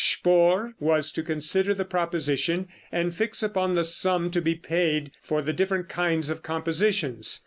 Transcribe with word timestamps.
Spohr 0.03 0.73
was 0.79 1.11
to 1.11 1.21
consider 1.21 1.75
the 1.75 1.85
proposition 1.85 2.67
and 2.91 3.13
fix 3.13 3.43
upon 3.43 3.75
the 3.75 3.83
sum 3.83 4.31
to 4.31 4.41
be 4.41 4.55
paid 4.55 5.11
for 5.21 5.43
the 5.43 5.53
different 5.53 5.89
kinds 5.89 6.31
of 6.31 6.41
compositions. 6.41 7.39